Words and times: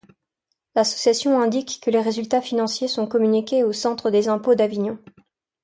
L'association 0.73 1.39
indique 1.39 1.79
que 1.79 1.91
les 1.91 2.01
résultats 2.01 2.41
financiers 2.41 2.87
sont 2.87 3.05
communiqués 3.05 3.63
au 3.63 3.71
centre 3.71 4.09
des 4.09 4.29
impôts 4.29 4.55
d'Avignon. 4.55 4.97